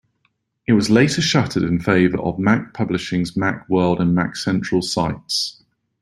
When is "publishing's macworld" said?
2.73-3.99